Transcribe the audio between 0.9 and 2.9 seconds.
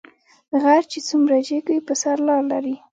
چې څومره جګ وي په سر لار لري